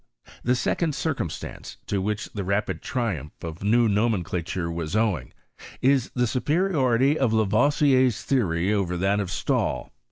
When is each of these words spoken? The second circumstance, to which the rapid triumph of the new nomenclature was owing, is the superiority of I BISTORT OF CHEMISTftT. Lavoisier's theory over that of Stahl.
The 0.43 0.55
second 0.55 0.95
circumstance, 0.95 1.77
to 1.85 2.01
which 2.01 2.27
the 2.33 2.43
rapid 2.43 2.81
triumph 2.81 3.33
of 3.43 3.59
the 3.59 3.65
new 3.65 3.87
nomenclature 3.87 4.71
was 4.71 4.95
owing, 4.95 5.31
is 5.79 6.09
the 6.15 6.25
superiority 6.25 7.19
of 7.19 7.35
I 7.35 7.43
BISTORT 7.43 7.43
OF 7.43 7.49
CHEMISTftT. 7.51 7.81
Lavoisier's 7.83 8.23
theory 8.23 8.73
over 8.73 8.97
that 8.97 9.19
of 9.19 9.29
Stahl. 9.29 9.93